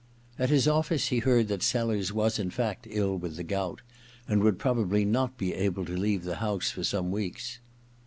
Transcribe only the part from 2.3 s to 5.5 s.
in fact ill with the gout, and would probably not